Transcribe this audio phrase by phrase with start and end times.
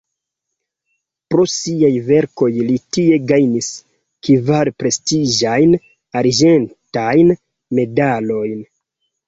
[1.33, 3.69] Pro siaj verkoj li tie gajnis
[4.29, 5.79] kvar prestiĝajn
[6.25, 7.33] arĝentajn
[7.83, 8.61] medalojn.